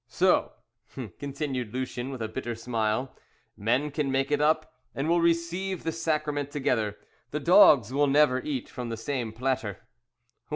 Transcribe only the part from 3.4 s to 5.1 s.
"men can make it up, and